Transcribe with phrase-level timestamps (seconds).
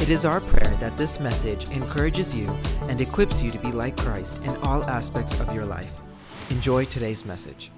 [0.00, 2.48] It is our prayer that this message encourages you
[2.82, 6.00] and equips you to be like Christ in all aspects of your life.
[6.50, 7.72] Enjoy today's message.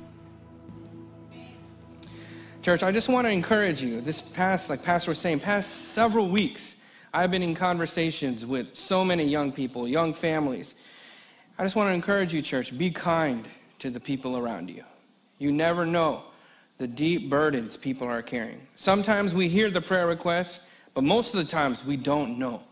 [2.63, 4.03] Church, I just want to encourage you.
[4.03, 6.77] This past, like Pastor was saying, past several weeks,
[7.15, 10.75] I've been in conversations with so many young people, young families.
[11.59, 14.85] I just want to encourage you, church, be kind to the people around you.
[15.39, 16.25] You never know
[16.77, 18.61] the deep burdens people are carrying.
[18.77, 20.61] Sometimes we hear the prayer requests
[20.95, 22.63] but most of the times, we don't know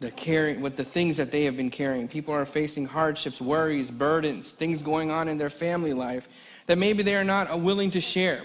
[0.00, 2.08] the carrying, what the things that they have been carrying.
[2.08, 6.28] People are facing hardships, worries, burdens, things going on in their family life
[6.66, 8.42] that maybe they are not uh, willing to share.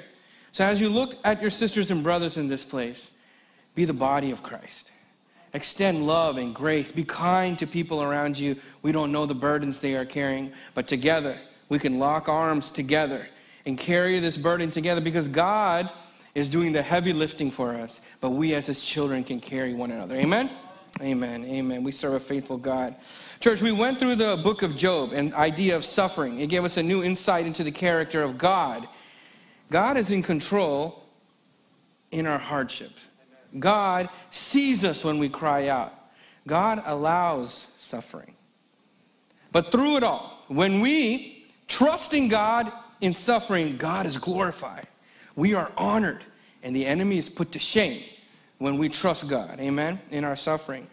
[0.52, 3.12] So as you look at your sisters and brothers in this place,
[3.76, 4.92] be the body of Christ.
[5.54, 6.92] Extend love and grace.
[6.92, 8.56] Be kind to people around you.
[8.82, 13.28] We don't know the burdens they are carrying, but together we can lock arms together
[13.66, 15.90] and carry this burden together because God
[16.38, 19.90] is doing the heavy lifting for us, but we as his children can carry one
[19.90, 20.16] another.
[20.16, 20.52] Amen?
[21.02, 21.44] Amen.
[21.44, 21.84] Amen.
[21.84, 22.96] We serve a faithful God.
[23.40, 26.40] Church, we went through the book of Job and idea of suffering.
[26.40, 28.88] It gave us a new insight into the character of God.
[29.72, 31.04] God is in control
[32.12, 32.92] in our hardship.
[33.58, 35.92] God sees us when we cry out.
[36.46, 38.36] God allows suffering.
[39.52, 44.86] But through it all, when we trust in God in suffering, God is glorified
[45.38, 46.26] we are honored
[46.64, 48.04] and the enemy is put to shame
[48.58, 50.88] when we trust God, amen, in our suffering.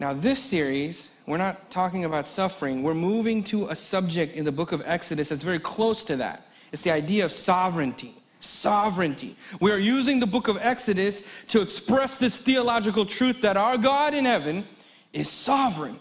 [0.00, 2.82] Now, this series, we're not talking about suffering.
[2.82, 6.48] We're moving to a subject in the book of Exodus that's very close to that.
[6.72, 8.14] It's the idea of sovereignty.
[8.40, 9.36] Sovereignty.
[9.60, 14.14] We are using the book of Exodus to express this theological truth that our God
[14.14, 14.66] in heaven
[15.12, 15.98] is sovereign.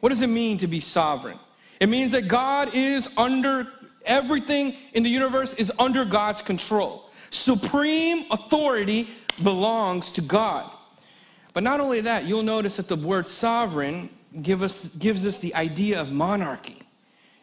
[0.00, 1.38] What does it mean to be sovereign?
[1.80, 3.68] It means that God is under
[4.04, 7.10] Everything in the universe is under God's control.
[7.30, 9.08] Supreme authority
[9.42, 10.70] belongs to God.
[11.52, 14.10] But not only that, you'll notice that the word sovereign
[14.42, 16.82] give us, gives us the idea of monarchy,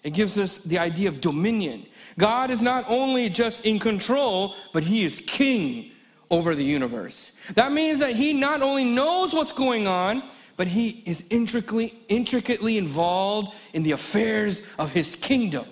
[0.03, 1.85] it gives us the idea of dominion.
[2.17, 5.91] God is not only just in control, but He is king
[6.29, 7.31] over the universe.
[7.53, 10.23] That means that He not only knows what's going on,
[10.57, 15.66] but He is intricately, intricately involved in the affairs of His kingdom.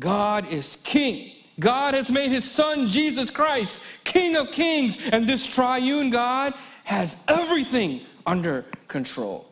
[0.00, 1.32] God is king.
[1.60, 7.22] God has made his son, Jesus Christ, King of kings, and this triune God has
[7.28, 9.46] everything under control.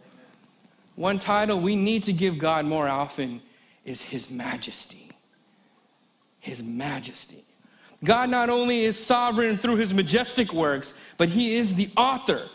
[0.97, 3.41] One title we need to give God more often
[3.85, 5.11] is His Majesty.
[6.41, 7.45] His Majesty.
[8.03, 12.49] God not only is sovereign through His majestic works, but He is the author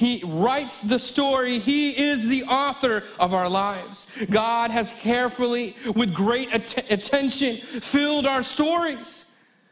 [0.00, 1.58] he writes the story.
[1.58, 4.06] He is the author of our lives.
[4.30, 9.26] God has carefully, with great att- attention, filled our stories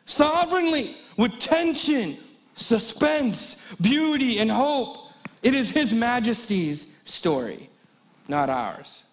[0.05, 2.19] sovereignly with tension,
[2.57, 4.99] suspense, beauty, and hope.
[5.43, 7.71] It is His Majesty's story,
[8.29, 9.05] not ours.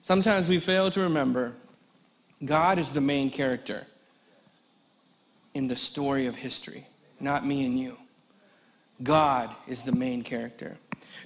[0.00, 1.52] Sometimes we fail to remember
[2.42, 3.86] God is the main character
[5.52, 6.86] in the story of history,
[7.20, 7.98] not me and you.
[9.02, 10.76] God is the main character.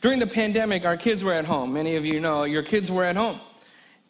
[0.00, 1.72] During the pandemic, our kids were at home.
[1.72, 3.40] Many of you know your kids were at home.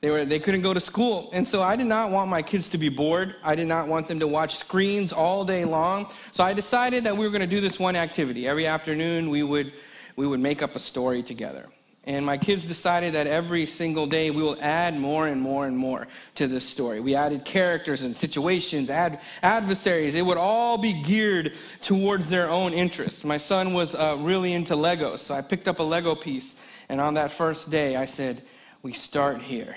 [0.00, 1.28] They, were, they couldn't go to school.
[1.32, 3.34] And so I did not want my kids to be bored.
[3.42, 6.12] I did not want them to watch screens all day long.
[6.30, 8.46] So I decided that we were going to do this one activity.
[8.46, 9.72] Every afternoon, we would,
[10.14, 11.68] we would make up a story together.
[12.08, 15.76] And my kids decided that every single day we will add more and more and
[15.76, 17.00] more to this story.
[17.00, 20.14] We added characters and situations, add adversaries.
[20.14, 21.52] It would all be geared
[21.82, 23.24] towards their own interests.
[23.24, 26.54] My son was uh, really into Legos, so I picked up a Lego piece.
[26.88, 28.40] And on that first day, I said,
[28.82, 29.76] We start here.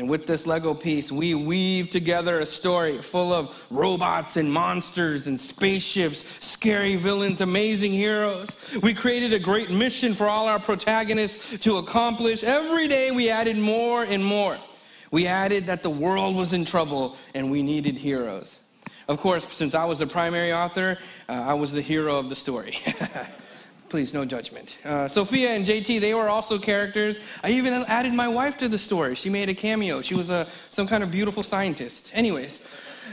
[0.00, 5.26] And with this Lego piece, we weave together a story full of robots and monsters
[5.26, 8.56] and spaceships, scary villains, amazing heroes.
[8.82, 12.42] We created a great mission for all our protagonists to accomplish.
[12.42, 14.56] Every day we added more and more.
[15.10, 18.58] We added that the world was in trouble and we needed heroes.
[19.06, 20.96] Of course, since I was the primary author,
[21.28, 22.78] uh, I was the hero of the story.
[23.90, 24.76] Please, no judgment.
[24.84, 27.18] Uh, Sophia and JT, they were also characters.
[27.44, 29.14] I even added my wife to the story.
[29.14, 30.00] She made a cameo.
[30.00, 32.10] She was a, some kind of beautiful scientist.
[32.14, 32.62] Anyways,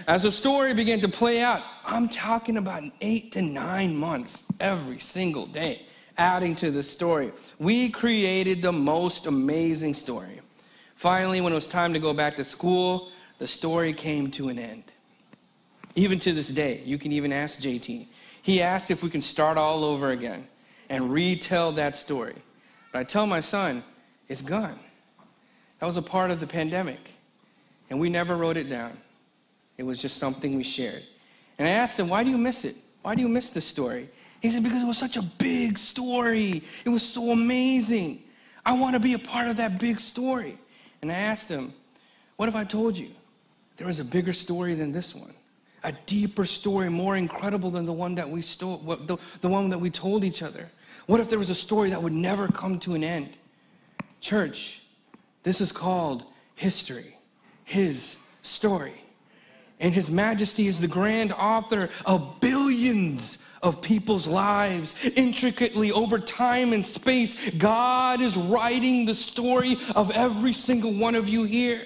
[0.08, 5.00] as the story began to play out, I'm talking about eight to nine months every
[5.00, 5.82] single day,
[6.18, 7.34] adding to the story.
[7.60, 10.42] We created the most amazing story
[10.98, 14.58] Finally, when it was time to go back to school, the story came to an
[14.58, 14.84] end.
[15.94, 18.08] Even to this day, you can even ask JT.
[18.42, 20.48] He asked if we can start all over again
[20.90, 22.36] and retell that story.
[22.92, 23.84] But I tell my son,
[24.28, 24.80] it's gone.
[25.80, 27.12] That was a part of the pandemic.
[27.90, 28.98] And we never wrote it down.
[29.78, 31.04] It was just something we shared.
[31.60, 32.76] And I asked him, why do you miss it?
[33.02, 34.10] Why do you miss this story?
[34.42, 36.64] He said, because it was such a big story.
[36.86, 38.24] It was so amazing.
[38.66, 40.58] I want to be a part of that big story.
[41.02, 41.74] And I asked him,
[42.36, 43.10] what if I told you
[43.78, 45.34] there was a bigger story than this one?
[45.84, 49.80] A deeper story, more incredible than the one that we stole, the, the one that
[49.80, 50.70] we told each other.
[51.08, 53.36] What if there was a story that would never come to an end?
[54.22, 54.82] Church,
[55.44, 56.24] this is called
[56.56, 57.18] history,
[57.64, 59.02] his story.
[59.80, 66.74] And his majesty is the grand author of billions of people's lives intricately over time
[66.74, 67.36] and space.
[67.52, 71.86] God is writing the story of every single one of you here.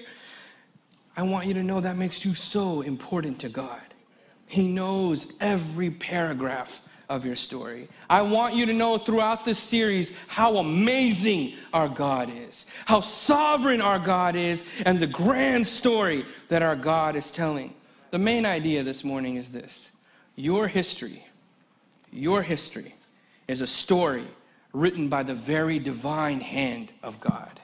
[1.15, 3.81] I want you to know that makes you so important to God.
[4.47, 7.89] He knows every paragraph of your story.
[8.09, 13.81] I want you to know throughout this series how amazing our God is, how sovereign
[13.81, 17.75] our God is, and the grand story that our God is telling.
[18.11, 19.91] The main idea this morning is this
[20.37, 21.27] your history,
[22.13, 22.95] your history
[23.49, 24.27] is a story
[24.71, 27.59] written by the very divine hand of God.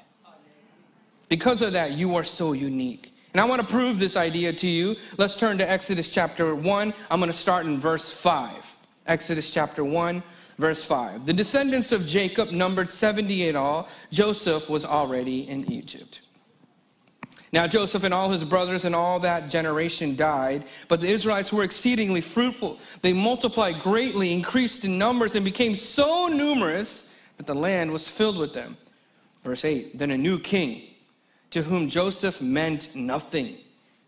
[1.29, 3.13] Because of that, you are so unique.
[3.33, 4.97] And I want to prove this idea to you.
[5.17, 6.93] Let's turn to Exodus chapter 1.
[7.09, 8.76] I'm going to start in verse 5.
[9.07, 10.21] Exodus chapter 1,
[10.57, 11.25] verse 5.
[11.25, 13.87] The descendants of Jacob numbered 70 in all.
[14.11, 16.21] Joseph was already in Egypt.
[17.53, 21.63] Now, Joseph and all his brothers and all that generation died, but the Israelites were
[21.63, 22.77] exceedingly fruitful.
[23.01, 27.07] They multiplied greatly, increased in numbers, and became so numerous
[27.37, 28.75] that the land was filled with them.
[29.45, 30.83] Verse 8 Then a new king,
[31.51, 33.57] to whom Joseph meant nothing,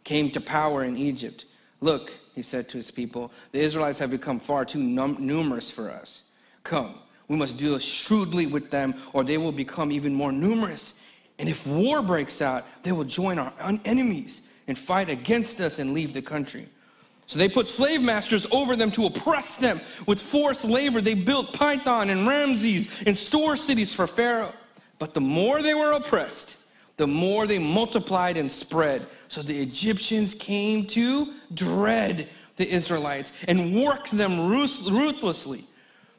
[0.04, 1.46] came to power in Egypt.
[1.80, 5.92] Look, he said to his people, the Israelites have become far too num- numerous for
[5.92, 6.24] us.
[6.64, 6.96] Come,
[7.28, 10.94] we must deal shrewdly with them, or they will become even more numerous.
[11.38, 13.52] And if war breaks out, they will join our
[13.84, 16.70] enemies and fight against us and leave the country.
[17.28, 19.82] So they put slave masters over them to oppress them.
[20.06, 24.54] With forced labor, they built Pithom and Ramses and store cities for Pharaoh.
[24.98, 26.56] But the more they were oppressed,
[27.00, 29.08] the more they multiplied and spread.
[29.30, 35.66] So the Egyptians came to dread the Israelites and worked them ruthlessly.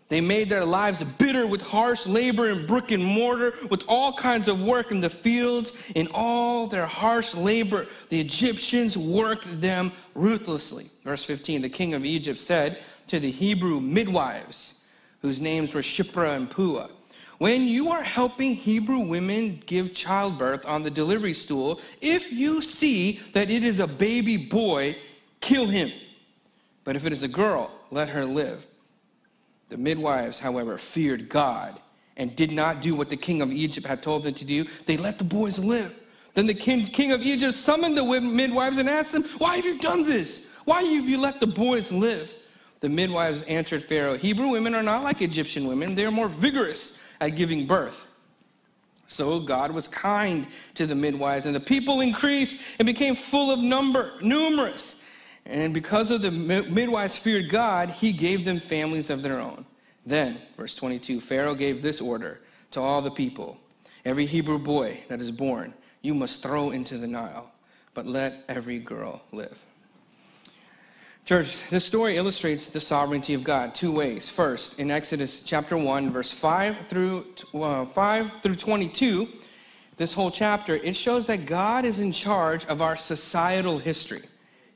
[0.08, 4.48] They made their lives bitter with harsh labor and brick and mortar, with all kinds
[4.48, 5.74] of work in the fields.
[5.94, 10.88] In all their harsh labor, the Egyptians worked them ruthlessly.
[11.04, 12.78] Verse 15 The king of Egypt said
[13.08, 14.72] to the Hebrew midwives,
[15.20, 16.88] whose names were Shiphrah and Puah,
[17.40, 23.18] when you are helping Hebrew women give childbirth on the delivery stool, if you see
[23.32, 24.94] that it is a baby boy,
[25.40, 25.90] kill him.
[26.84, 28.66] But if it is a girl, let her live.
[29.70, 31.80] The midwives, however, feared God
[32.18, 34.66] and did not do what the king of Egypt had told them to do.
[34.84, 35.98] They let the boys live.
[36.34, 39.78] Then the king, king of Egypt summoned the midwives and asked them, Why have you
[39.78, 40.46] done this?
[40.66, 42.34] Why have you let the boys live?
[42.80, 46.98] The midwives answered Pharaoh, Hebrew women are not like Egyptian women, they are more vigorous
[47.20, 48.06] at giving birth.
[49.06, 53.58] So God was kind to the midwives, and the people increased and became full of
[53.58, 54.96] number, numerous.
[55.46, 59.66] And because of the midwives feared God, he gave them families of their own.
[60.06, 63.58] Then, verse 22, Pharaoh gave this order to all the people
[64.04, 67.50] Every Hebrew boy that is born, you must throw into the Nile,
[67.92, 69.62] but let every girl live.
[71.24, 74.28] Church, this story illustrates the sovereignty of God two ways.
[74.28, 79.28] First, in Exodus chapter 1, verse 5 through, uh, 5 through 22,
[79.96, 84.22] this whole chapter, it shows that God is in charge of our societal history.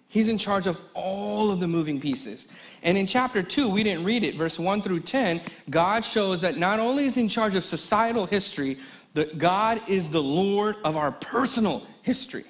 [0.06, 2.46] He's in charge of all of the moving pieces.
[2.84, 6.56] And in chapter 2, we didn't read it, verse 1 through 10, God shows that
[6.56, 8.78] not only is in charge of societal history,
[9.14, 12.44] that God is the Lord of our personal history.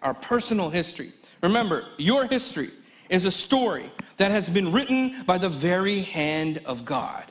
[0.00, 1.12] Our personal history.
[1.42, 2.70] Remember, your history
[3.08, 7.24] is a story that has been written by the very hand of God.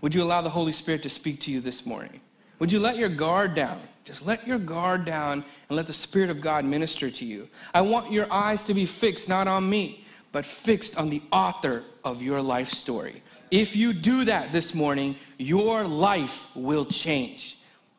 [0.00, 2.20] Would you allow the Holy Spirit to speak to you this morning?
[2.58, 3.80] Would you let your guard down?
[4.04, 7.48] Just let your guard down and let the Spirit of God minister to you.
[7.74, 11.82] I want your eyes to be fixed not on me, but fixed on the author
[12.04, 13.22] of your life story.
[13.50, 17.58] If you do that this morning, your life will change.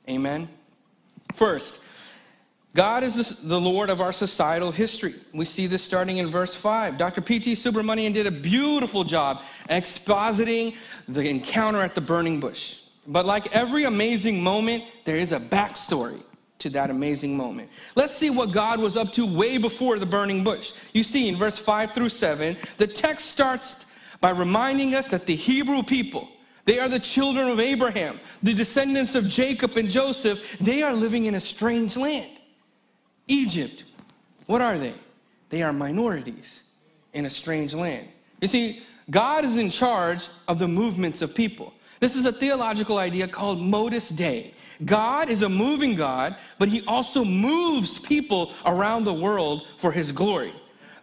[0.10, 0.48] Amen.
[1.34, 1.82] First,
[2.78, 5.16] God is the Lord of our societal history.
[5.34, 6.96] We see this starting in verse 5.
[6.96, 7.22] Dr.
[7.22, 7.54] P.T.
[7.54, 10.76] Subramanian did a beautiful job expositing
[11.08, 12.78] the encounter at the burning bush.
[13.08, 16.22] But like every amazing moment, there is a backstory.
[16.60, 17.70] to that amazing moment.
[17.96, 20.74] Let's see what God was up to way before the burning bush.
[20.94, 23.86] You see in verse 5 through 7, the text starts
[24.22, 26.28] by reminding us that the Hebrew people,
[26.66, 31.26] they are the children of Abraham, the descendants of Jacob and Joseph, they are living
[31.26, 32.37] in a strange land.
[33.28, 33.84] Egypt.
[34.46, 34.94] What are they?
[35.50, 36.64] They are minorities
[37.14, 38.08] in a strange land.
[38.42, 41.74] You see, God is in charge of the movements of people.
[42.00, 44.54] This is a theological idea called motus dei.
[44.86, 50.12] God is a moving God, but he also moves people around the world for his
[50.12, 50.54] glory.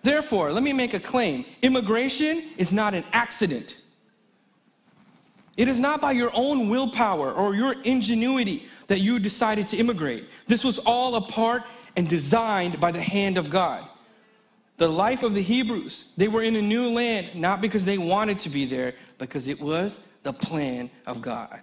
[0.02, 3.78] Therefore, let me make a claim immigration is not an accident.
[5.56, 10.28] It is not by your own willpower or your ingenuity that you decided to immigrate.
[10.46, 11.62] This was all a part
[11.96, 13.86] and designed by the hand of God.
[14.76, 18.40] The life of the Hebrews, they were in a new land, not because they wanted
[18.40, 21.62] to be there, because it was the plan of God.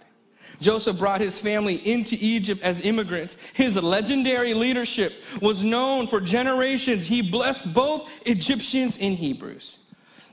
[0.60, 3.38] Joseph brought his family into Egypt as immigrants.
[3.54, 7.06] His legendary leadership was known for generations.
[7.06, 9.78] He blessed both Egyptians and Hebrews.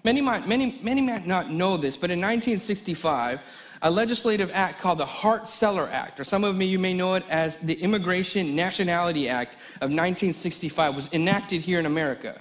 [0.05, 3.41] Many might, many, many might not know this, but in 1965,
[3.83, 7.57] a legislative act called the Hart-Celler Act, or some of you may know it as
[7.59, 12.41] the Immigration Nationality Act of 1965, was enacted here in America.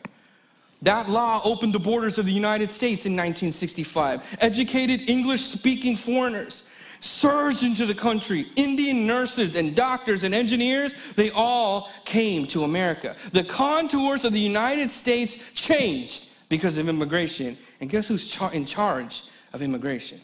[0.82, 4.38] That law opened the borders of the United States in 1965.
[4.40, 6.64] Educated English speaking foreigners
[7.00, 8.48] surged into the country.
[8.56, 13.16] Indian nurses and doctors and engineers, they all came to America.
[13.34, 17.58] The contours of the United States changed because of immigration.
[17.82, 20.22] And guess who's char- in charge of immigration?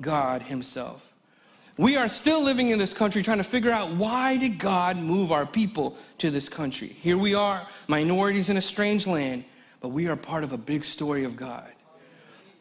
[0.00, 1.02] God Himself.
[1.78, 5.30] We are still living in this country trying to figure out why did God move
[5.30, 6.88] our people to this country?
[6.88, 9.44] Here we are, minorities in a strange land,
[9.80, 11.70] but we are part of a big story of God.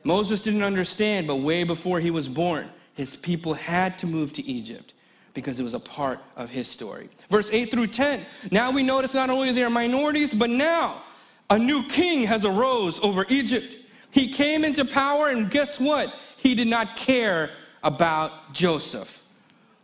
[0.04, 4.46] Moses didn't understand, but way before he was born, his people had to move to
[4.46, 4.94] Egypt
[5.34, 7.10] because it was a part of his story.
[7.30, 8.26] Verse 8 through 10.
[8.52, 11.04] Now we notice not only they are minorities, but now
[11.50, 13.76] a new king has arose over Egypt.
[14.12, 16.14] He came into power, and guess what?
[16.46, 17.50] He did not care
[17.82, 19.24] about Joseph.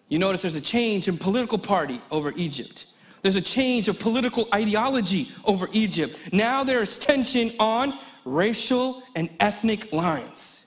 [0.10, 2.86] You notice there's a change in political party over Egypt.
[3.24, 6.16] There's a change of political ideology over Egypt.
[6.32, 10.60] Now there's tension on racial and ethnic lines.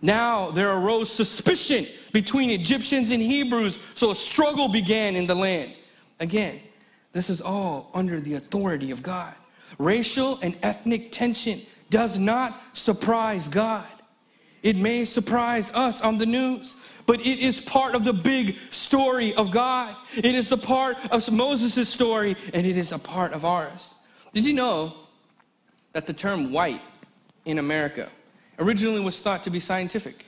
[0.00, 5.74] Now there arose suspicion between Egyptians and Hebrews, so a struggle began in the land.
[6.20, 6.60] Again,
[7.12, 9.34] this is all under the authority of God.
[9.78, 11.60] Racial and ethnic tension
[11.90, 13.88] does not surprise God.
[14.64, 16.74] It may surprise us on the news,
[17.06, 19.94] but it is part of the big story of God.
[20.16, 23.90] It is the part of Moses' story, and it is a part of ours.
[24.32, 24.94] Did you know
[25.92, 26.80] that the term white
[27.44, 28.08] in America
[28.58, 30.26] originally was thought to be scientific.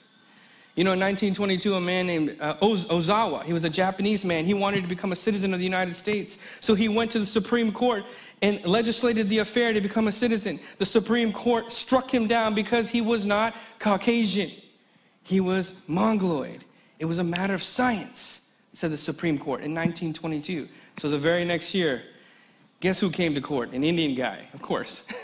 [0.75, 4.53] You know, in 1922, a man named uh, Ozawa, he was a Japanese man, he
[4.53, 6.37] wanted to become a citizen of the United States.
[6.61, 8.05] So he went to the Supreme Court
[8.43, 10.61] and legislated the affair to become a citizen.
[10.79, 14.51] The Supreme Court struck him down because he was not Caucasian,
[15.23, 16.65] he was Mongoloid.
[16.99, 18.41] It was a matter of science,
[18.73, 20.69] said the Supreme Court in 1922.
[20.97, 22.03] So the very next year,
[22.81, 23.73] guess who came to court?
[23.73, 25.03] An Indian guy, of course.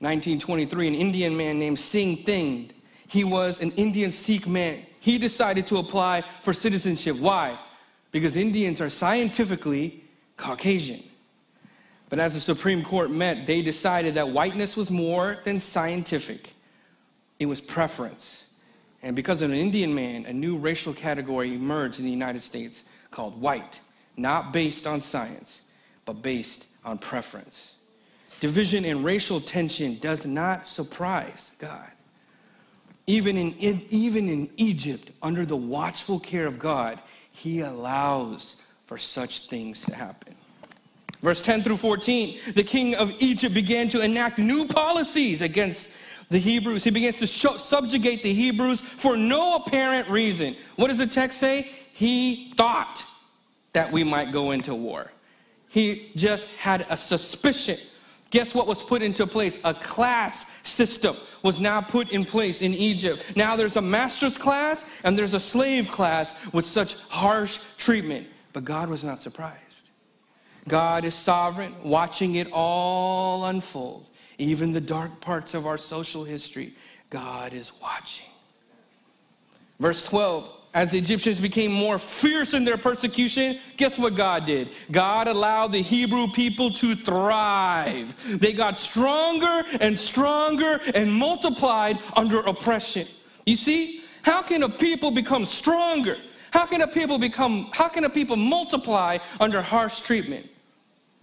[0.00, 2.72] 1923, an Indian man named Singh Thind.
[3.08, 4.84] He was an Indian Sikh man.
[5.00, 7.16] He decided to apply for citizenship.
[7.16, 7.58] Why?
[8.10, 10.04] Because Indians are scientifically
[10.36, 11.02] Caucasian.
[12.08, 16.52] But as the Supreme Court met, they decided that whiteness was more than scientific,
[17.38, 18.44] it was preference.
[19.02, 22.84] And because of an Indian man, a new racial category emerged in the United States
[23.10, 23.80] called white,
[24.16, 25.60] not based on science,
[26.04, 27.74] but based on preference.
[28.40, 31.90] Division and racial tension does not surprise God.
[33.06, 33.54] Even in,
[33.90, 39.94] even in Egypt, under the watchful care of God, he allows for such things to
[39.94, 40.34] happen.
[41.22, 45.88] Verse 10 through 14 the king of Egypt began to enact new policies against
[46.28, 46.84] the Hebrews.
[46.84, 50.56] He begins to subjugate the Hebrews for no apparent reason.
[50.76, 51.70] What does the text say?
[51.92, 53.04] He thought
[53.72, 55.12] that we might go into war.
[55.68, 57.78] He just had a suspicion
[58.30, 59.58] Guess what was put into place?
[59.64, 63.24] A class system was now put in place in Egypt.
[63.36, 68.26] Now there's a master's class and there's a slave class with such harsh treatment.
[68.52, 69.65] But God was not surprised.
[70.68, 74.06] God is sovereign, watching it all unfold.
[74.38, 76.74] Even the dark parts of our social history,
[77.10, 78.26] God is watching.
[79.78, 84.68] Verse 12 as the Egyptians became more fierce in their persecution, guess what God did?
[84.90, 88.14] God allowed the Hebrew people to thrive.
[88.38, 93.08] They got stronger and stronger and multiplied under oppression.
[93.46, 96.18] You see, how can a people become stronger?
[96.50, 100.46] How can a people become, how can a people multiply under harsh treatment?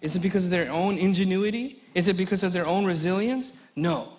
[0.03, 1.81] Is it because of their own ingenuity?
[1.95, 3.53] Is it because of their own resilience?
[3.77, 4.09] No.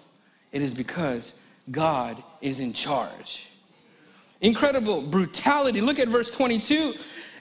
[0.50, 1.34] It is because
[1.70, 3.46] God is in charge.
[4.40, 5.82] Incredible brutality.
[5.82, 6.94] Look at verse 22.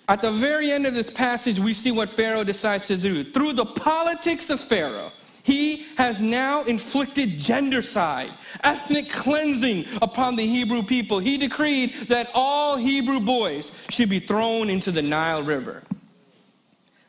[0.10, 3.24] At the very end of this passage, we see what Pharaoh decides to do.
[3.32, 10.84] Through the politics of Pharaoh, he has now inflicted gendercide, ethnic cleansing upon the Hebrew
[10.84, 11.20] people.
[11.20, 15.84] He decreed that all Hebrew boys should be thrown into the Nile River.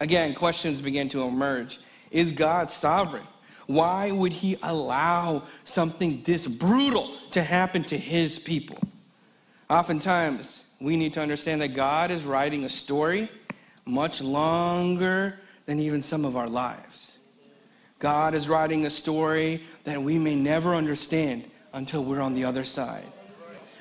[0.00, 1.78] Again, questions begin to emerge.
[2.10, 3.26] Is God sovereign?
[3.66, 8.78] Why would he allow something this brutal to happen to his people?
[9.70, 13.30] Oftentimes, we need to understand that God is writing a story
[13.86, 17.18] much longer than even some of our lives.
[17.98, 22.64] God is writing a story that we may never understand until we're on the other
[22.64, 23.04] side.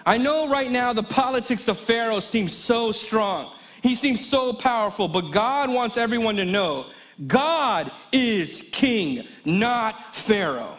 [0.05, 3.53] I know right now the politics of Pharaoh seems so strong.
[3.83, 6.87] He seems so powerful, but God wants everyone to know
[7.27, 10.77] God is king, not Pharaoh.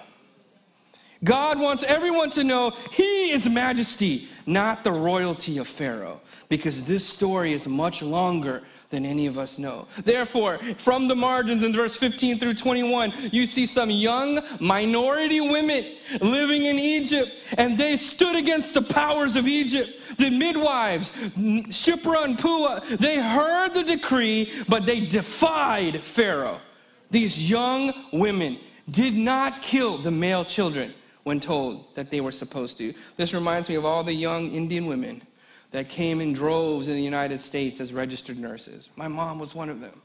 [1.23, 7.07] God wants everyone to know he is majesty, not the royalty of Pharaoh, because this
[7.07, 8.63] story is much longer
[8.95, 9.87] than any of us know.
[10.05, 15.85] Therefore, from the margins in verse 15 through 21, you see some young minority women
[16.21, 19.91] living in Egypt, and they stood against the powers of Egypt.
[20.19, 26.61] The midwives, Shiphrah and Puah, they heard the decree, but they defied Pharaoh.
[27.11, 28.59] These young women
[28.91, 32.95] did not kill the male children when told that they were supposed to.
[33.17, 35.23] This reminds me of all the young Indian women
[35.75, 38.91] that came in droves in the United States as registered nurses.
[38.95, 40.01] My mom was one of them,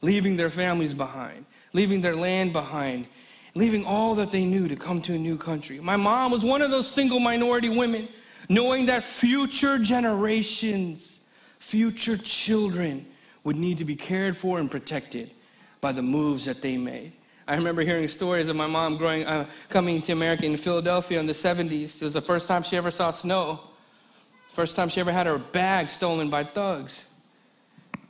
[0.00, 1.44] leaving their families behind,
[1.74, 3.06] leaving their land behind,
[3.54, 5.78] leaving all that they knew to come to a new country.
[5.78, 8.08] My mom was one of those single minority women,
[8.48, 11.20] knowing that future generations,
[11.58, 13.04] future children
[13.44, 15.32] would need to be cared for and protected
[15.82, 17.12] by the moves that they made.
[17.46, 21.26] I remember hearing stories of my mom growing, uh, coming to America in Philadelphia in
[21.26, 21.96] the 70s.
[21.96, 23.60] It was the first time she ever saw snow.
[24.54, 27.04] First time she ever had her bag stolen by thugs.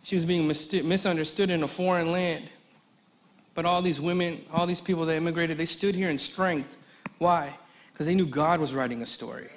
[0.02, 2.44] She was being misunderstood in a foreign land.
[3.54, 6.76] But all these women, all these people that immigrated, they stood here in strength.
[7.18, 7.57] Why?
[7.92, 9.48] Because they knew God was writing a story.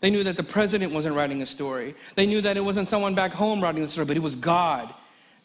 [0.00, 1.96] They knew that the president wasn't writing a story.
[2.14, 4.94] They knew that it wasn't someone back home writing the story, but it was God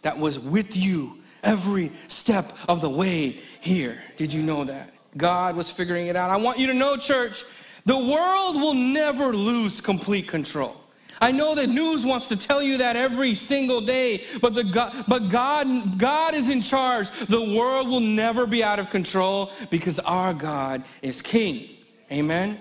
[0.04, 4.00] that was with you every step of the way here.
[4.18, 4.94] Did you know that?
[5.18, 6.30] God was figuring it out.
[6.30, 7.46] I want you to know, church,
[7.86, 10.78] the world will never lose complete control.
[11.22, 15.06] I know that news wants to tell you that every single day, but, the God,
[15.08, 17.12] but God, God is in charge.
[17.12, 21.70] The world will never be out of control because our God is king.
[22.12, 22.60] Amen?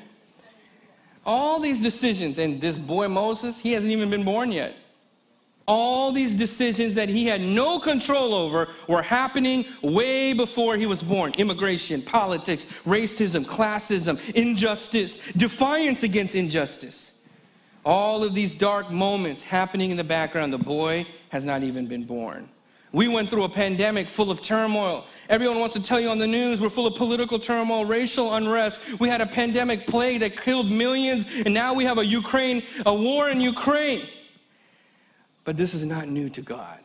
[1.24, 4.74] All these decisions, and this boy Moses, he hasn't even been born yet.
[5.70, 11.00] All these decisions that he had no control over were happening way before he was
[11.00, 17.12] born immigration, politics, racism, classism, injustice, defiance against injustice.
[17.84, 20.52] All of these dark moments happening in the background.
[20.52, 22.48] The boy has not even been born.
[22.90, 25.06] We went through a pandemic full of turmoil.
[25.28, 28.80] Everyone wants to tell you on the news we're full of political turmoil, racial unrest.
[28.98, 32.92] We had a pandemic plague that killed millions, and now we have a Ukraine, a
[32.92, 34.08] war in Ukraine.
[35.50, 36.78] But this is not new to God.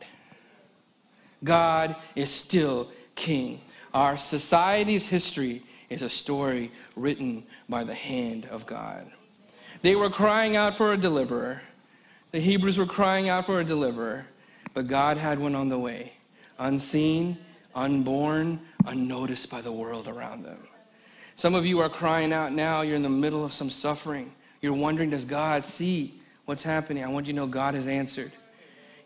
[1.44, 3.60] God is still king.
[3.94, 9.08] Our society's history is a story written by the hand of God.
[9.82, 11.62] They were crying out for a deliverer.
[12.32, 14.26] The Hebrews were crying out for a deliverer,
[14.74, 16.14] but God had one on the way,
[16.58, 17.38] unseen,
[17.72, 20.58] unborn, unnoticed by the world around them.
[21.36, 22.80] Some of you are crying out now.
[22.80, 24.32] You're in the middle of some suffering.
[24.60, 27.04] You're wondering, does God see what's happening?
[27.04, 28.32] I want you to know God has answered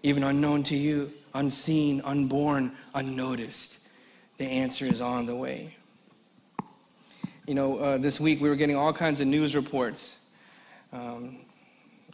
[0.03, 3.79] even unknown to you, unseen, unborn, unnoticed.
[4.39, 5.77] The answer is on the way.
[7.47, 10.15] You know, uh, this week we were getting all kinds of news reports.
[10.93, 11.39] Um,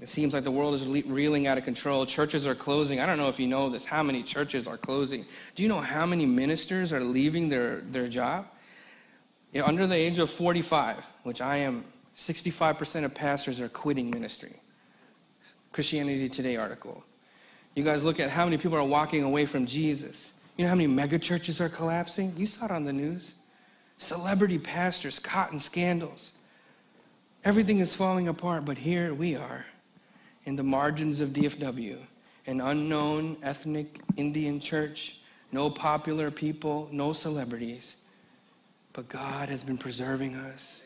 [0.01, 2.05] it seems like the world is reeling out of control.
[2.05, 3.01] Churches are closing.
[3.01, 5.25] I don't know if you know this, how many churches are closing.
[5.55, 8.46] Do you know how many ministers are leaving their, their job?
[9.64, 11.85] Under the age of 45, which I am,
[12.16, 14.57] 65% of pastors are quitting ministry.
[15.72, 17.05] Christianity Today article.
[17.77, 20.33] You guys look at how many people are walking away from Jesus.
[20.57, 22.33] You know how many megachurches are collapsing?
[22.35, 23.35] You saw it on the news.
[23.99, 26.33] Celebrity pastors caught in scandals.
[27.45, 29.67] Everything is falling apart, but here we are
[30.47, 31.99] in the margins of DFW,
[32.47, 35.21] an unknown ethnic Indian church,
[35.53, 37.97] no popular people, no celebrities.
[38.95, 40.81] But God has been preserving us.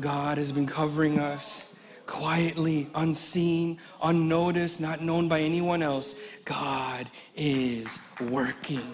[0.00, 1.64] God has been covering us.
[2.08, 8.92] Quietly, unseen, unnoticed, not known by anyone else, God is working.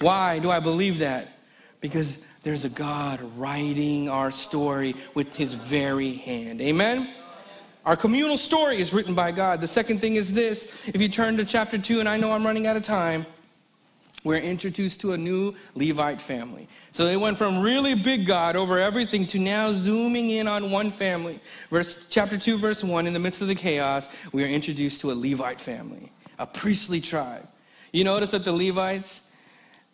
[0.00, 1.40] Why do I believe that?
[1.80, 6.62] Because there's a God writing our story with his very hand.
[6.62, 7.12] Amen?
[7.84, 9.60] Our communal story is written by God.
[9.60, 12.46] The second thing is this if you turn to chapter 2, and I know I'm
[12.46, 13.26] running out of time,
[14.26, 16.68] we're introduced to a new Levite family.
[16.90, 20.90] So they went from really big God over everything to now zooming in on one
[20.90, 21.40] family.
[21.70, 25.12] Verse chapter 2 verse 1 in the midst of the chaos, we are introduced to
[25.12, 26.10] a Levite family,
[26.40, 27.46] a priestly tribe.
[27.92, 29.22] You notice that the Levites,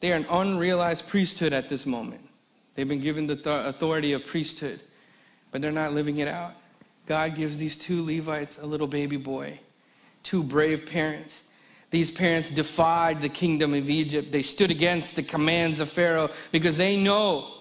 [0.00, 2.26] they are an unrealized priesthood at this moment.
[2.74, 4.80] They've been given the th- authority of priesthood,
[5.50, 6.54] but they're not living it out.
[7.06, 9.60] God gives these two Levites a little baby boy,
[10.22, 11.42] two brave parents.
[11.92, 14.32] These parents defied the kingdom of Egypt.
[14.32, 17.52] They stood against the commands of Pharaoh because they know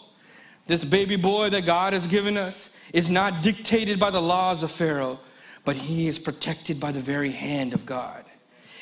[0.67, 4.71] this baby boy that God has given us is not dictated by the laws of
[4.71, 5.19] Pharaoh,
[5.65, 8.23] but he is protected by the very hand of God.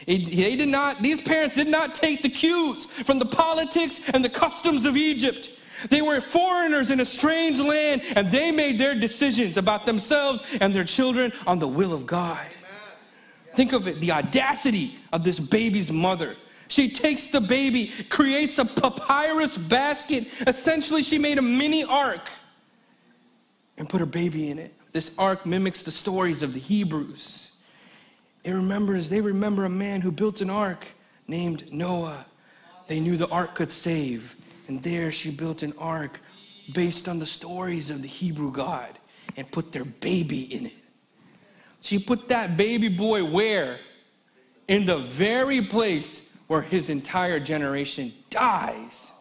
[0.06, 4.24] It, they did not, these parents did not take the cues from the politics and
[4.24, 5.50] the customs of Egypt.
[5.90, 10.76] They were foreigners in a strange land, and they made their decisions about themselves and
[10.76, 12.46] their children on the will of God.
[13.56, 16.36] Think of it the audacity of this baby's mother.
[16.68, 20.28] She takes the baby, creates a papyrus basket.
[20.46, 22.30] Essentially, she made a mini ark
[23.78, 24.74] and put her baby in it.
[24.92, 27.52] This ark mimics the stories of the Hebrews.
[28.44, 30.86] It remembers, they remember a man who built an ark
[31.28, 32.26] named Noah.
[32.88, 34.36] They knew the ark could save.
[34.68, 36.20] And there she built an ark
[36.74, 38.98] based on the stories of the Hebrew God
[39.36, 40.74] and put their baby in it.
[41.82, 43.80] She put that baby boy where?
[44.68, 49.12] In the very place where his entire generation dies.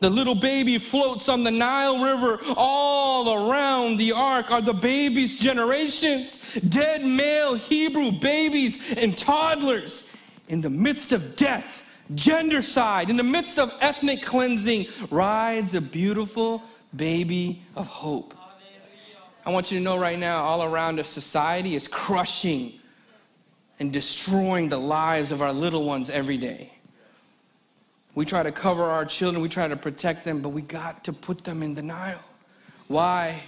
[0.00, 2.38] The little baby floats on the Nile River.
[2.56, 10.06] All around the ark are the baby's generations, dead male Hebrew babies and toddlers.
[10.48, 11.82] In the midst of death,
[12.14, 16.62] gendercide, in the midst of ethnic cleansing, rides a beautiful
[16.94, 18.34] baby of hope.
[19.48, 22.74] I want you to know right now, all around us, society is crushing
[23.80, 26.70] and destroying the lives of our little ones every day.
[28.14, 31.14] We try to cover our children, we try to protect them, but we got to
[31.14, 32.20] put them in the Nile.
[32.88, 33.40] Why?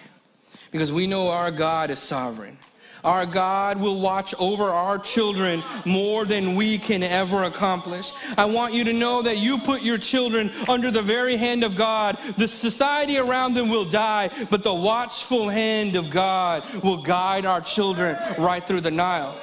[0.70, 2.56] Because we know our God is sovereign.
[3.04, 8.12] Our God will watch over our children more than we can ever accomplish.
[8.36, 11.76] I want you to know that you put your children under the very hand of
[11.76, 12.18] God.
[12.36, 17.60] The society around them will die, but the watchful hand of God will guide our
[17.60, 19.36] children right through the Nile.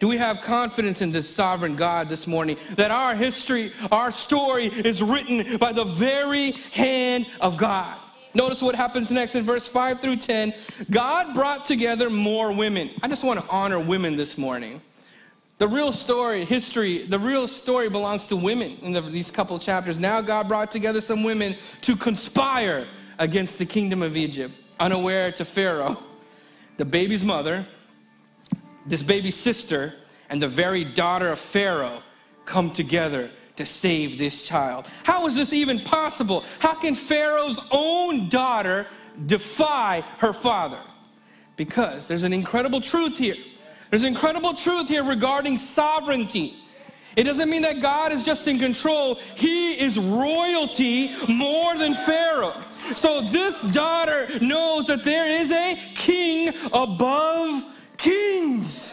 [0.00, 4.66] Do we have confidence in this sovereign God this morning that our history, our story
[4.66, 7.98] is written by the very hand of God?
[8.34, 10.52] Notice what happens next in verse 5 through 10.
[10.90, 12.90] God brought together more women.
[13.02, 14.82] I just want to honor women this morning.
[15.58, 19.98] The real story, history, the real story belongs to women in the, these couple chapters.
[19.98, 22.86] Now God brought together some women to conspire
[23.18, 25.98] against the kingdom of Egypt, unaware to Pharaoh.
[26.76, 27.66] The baby's mother,
[28.86, 29.94] this baby's sister,
[30.30, 32.02] and the very daughter of Pharaoh
[32.44, 34.86] come together to save this child.
[35.04, 36.44] How is this even possible?
[36.60, 38.86] How can Pharaoh's own daughter
[39.26, 40.80] defy her father?
[41.56, 43.36] Because there's an incredible truth here.
[43.90, 46.56] There's an incredible truth here regarding sovereignty.
[47.16, 52.62] It doesn't mean that God is just in control, He is royalty more than Pharaoh.
[52.94, 57.64] So this daughter knows that there is a king above
[57.96, 58.92] kings.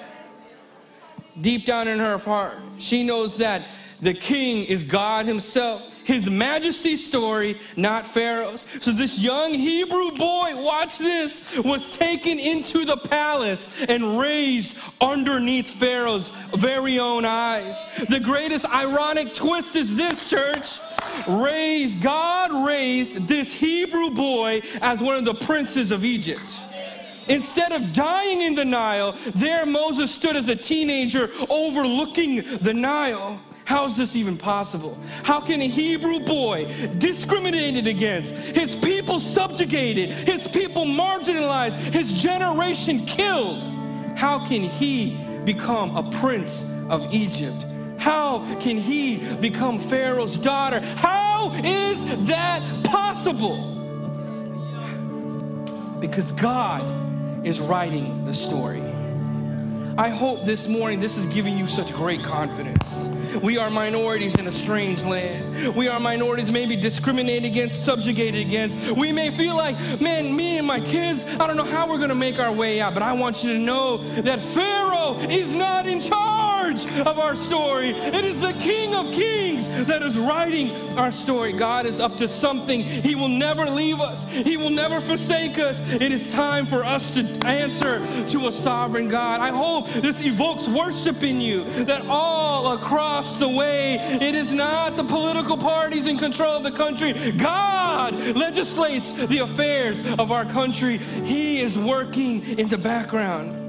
[1.42, 3.68] Deep down in her heart, she knows that
[4.02, 5.82] the king is God himself.
[6.06, 8.68] His majesty's story, not Pharaoh's.
[8.80, 15.72] So this young Hebrew boy, watch this, was taken into the palace and raised underneath
[15.72, 17.76] Pharaoh's very own eyes.
[18.08, 20.80] The greatest ironic twist is this, church.
[21.28, 26.60] Raised, God raised this Hebrew boy as one of the princes of Egypt.
[27.28, 33.40] Instead of dying in the Nile, there Moses stood as a teenager overlooking the Nile.
[33.66, 34.96] How is this even possible?
[35.24, 43.08] How can a Hebrew boy discriminated against, his people subjugated, his people marginalized, his generation
[43.08, 43.58] killed?
[44.16, 47.66] How can he become a prince of Egypt?
[47.98, 50.80] How can he become Pharaoh's daughter?
[50.80, 53.58] How is that possible?
[56.00, 58.84] Because God is writing the story.
[59.98, 63.15] I hope this morning this is giving you such great confidence.
[63.42, 65.76] We are minorities in a strange land.
[65.76, 68.78] We are minorities maybe discriminated against, subjugated against.
[68.92, 72.10] We may feel like, man, me and my kids, I don't know how we're going
[72.10, 75.88] to make our way out, but I want you to know that Pharaoh is not
[75.88, 76.35] in charge
[76.84, 77.92] of our story.
[77.92, 81.54] It is the King of Kings that is writing our story.
[81.54, 82.82] God is up to something.
[82.82, 85.82] He will never leave us, He will never forsake us.
[85.90, 89.42] It is time for us to answer to a sovereign God.
[89.42, 94.98] I hope this evokes worship in you that all across the way, it is not
[94.98, 97.32] the political parties in control of the country.
[97.32, 100.98] God legislates the affairs of our country.
[100.98, 103.65] He is working in the background.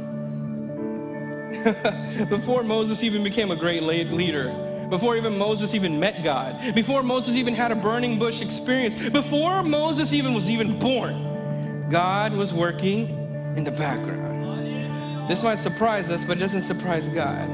[2.28, 4.48] Before Moses even became a great leader,
[4.88, 9.62] before even Moses even met God, before Moses even had a burning bush experience, before
[9.62, 13.08] Moses even was even born, God was working
[13.56, 15.28] in the background.
[15.28, 17.48] This might surprise us, but it doesn't surprise God.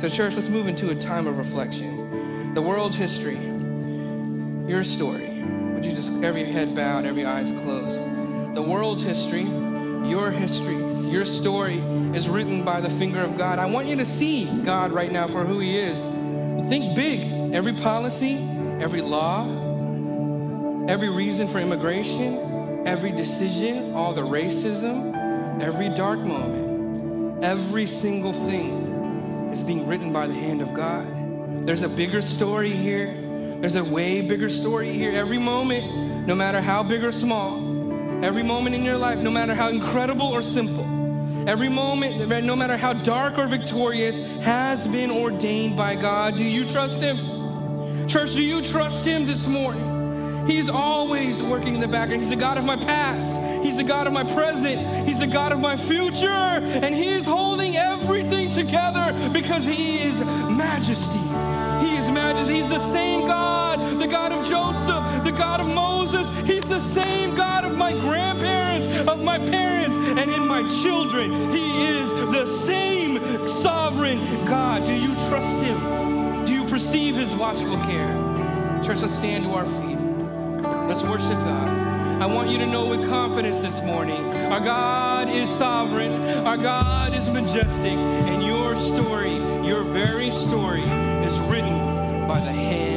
[0.00, 2.52] So, church, let's move into a time of reflection.
[2.54, 3.38] The world's history,
[4.68, 5.42] your story.
[5.72, 8.54] Would you just, every head bowed, every eyes closed?
[8.54, 9.44] The world's history,
[10.04, 10.76] your history,
[11.08, 11.80] your story
[12.14, 13.58] is written by the finger of God.
[13.58, 16.00] I want you to see God right now for who He is.
[16.68, 17.54] Think big.
[17.54, 18.36] Every policy,
[18.80, 19.44] every law,
[20.88, 26.72] every reason for immigration, every decision, all the racism, every dark moment
[27.42, 31.66] Every single thing is being written by the hand of God.
[31.66, 33.12] There's a bigger story here.
[33.60, 35.10] There's a way bigger story here.
[35.10, 39.56] Every moment, no matter how big or small, every moment in your life, no matter
[39.56, 40.84] how incredible or simple,
[41.46, 46.36] every moment, no matter how dark or victorious, has been ordained by God.
[46.36, 48.08] Do you trust Him?
[48.08, 50.46] Church, do you trust Him this morning?
[50.46, 52.22] He's always working in the background.
[52.22, 53.36] He's the God of my past.
[53.62, 55.06] He's the God of my present.
[55.06, 56.28] He's the God of my future.
[56.28, 61.20] And He is holding everything together because He is majesty.
[61.86, 62.54] He is majesty.
[62.54, 66.28] He's the same God, the God of Joseph, the God of Moses.
[66.44, 67.51] He's the same God
[67.82, 71.50] my grandparents, of my parents, and in my children.
[71.50, 73.18] He is the same
[73.48, 74.86] sovereign God.
[74.86, 76.44] Do you trust Him?
[76.46, 78.14] Do you perceive His watchful care?
[78.84, 79.98] Church, let's stand to our feet.
[80.88, 81.68] Let's worship God.
[82.22, 86.12] I want you to know with confidence this morning our God is sovereign,
[86.46, 87.98] our God is majestic,
[88.30, 89.34] and your story,
[89.66, 92.91] your very story, is written by the hand.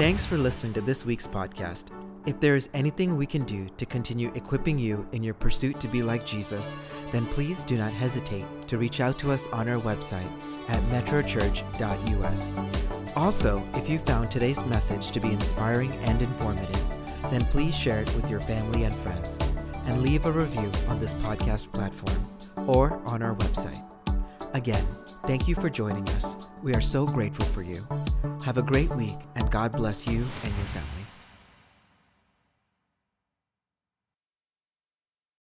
[0.00, 1.88] Thanks for listening to this week's podcast.
[2.24, 5.88] If there is anything we can do to continue equipping you in your pursuit to
[5.88, 6.74] be like Jesus,
[7.12, 10.24] then please do not hesitate to reach out to us on our website
[10.70, 13.14] at metrochurch.us.
[13.14, 16.82] Also, if you found today's message to be inspiring and informative,
[17.24, 19.36] then please share it with your family and friends
[19.84, 22.26] and leave a review on this podcast platform
[22.66, 23.84] or on our website.
[24.54, 24.86] Again,
[25.24, 26.36] thank you for joining us.
[26.62, 27.86] We are so grateful for you.
[28.44, 30.99] Have a great week and God bless you and your family.